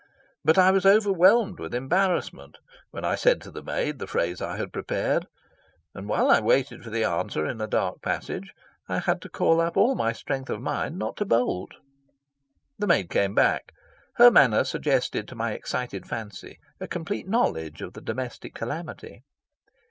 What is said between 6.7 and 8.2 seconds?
for the answer in a dark